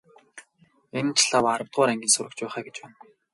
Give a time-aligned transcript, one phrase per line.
[0.99, 2.97] Энэ ч лав аравдугаар ангийн сурагч байх аа гэж байна.